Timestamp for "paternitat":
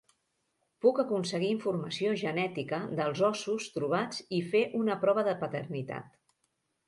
5.45-6.11